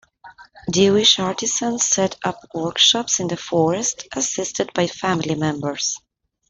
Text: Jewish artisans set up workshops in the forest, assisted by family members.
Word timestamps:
Jewish 0.73 1.19
artisans 1.19 1.85
set 1.85 2.17
up 2.25 2.39
workshops 2.55 3.19
in 3.19 3.27
the 3.27 3.37
forest, 3.37 4.07
assisted 4.15 4.73
by 4.73 4.87
family 4.87 5.35
members. 5.35 5.99